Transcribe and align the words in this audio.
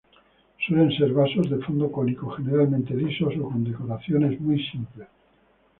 Suelen 0.65 0.89
ser 0.97 1.13
vasos 1.13 1.47
de 1.47 1.59
fondo 1.59 1.91
cónico, 1.91 2.27
generalmente 2.31 2.95
lisos 2.95 3.35
o 3.39 3.43
con 3.43 3.63
decoraciones 3.63 4.41
muy 4.41 4.57
sencillas. 4.59 5.09